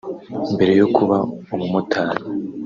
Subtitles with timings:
[0.53, 1.17] Mbere yo kuba
[1.53, 2.23] umumotari